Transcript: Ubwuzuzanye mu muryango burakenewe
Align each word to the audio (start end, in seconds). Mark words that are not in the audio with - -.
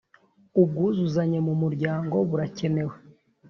Ubwuzuzanye 0.61 1.39
mu 1.47 1.53
muryango 1.61 2.15
burakenewe 2.29 2.95